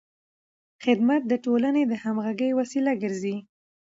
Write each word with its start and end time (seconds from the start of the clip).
خدمت 0.83 1.21
د 1.27 1.33
ټولنې 1.45 1.83
د 1.87 1.93
همغږۍ 2.03 2.51
وسیله 2.59 2.93
ګرځي. 3.03 3.35